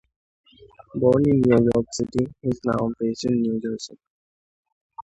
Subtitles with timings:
[0.99, 3.99] Born in New York City, he is now based in New Jersey.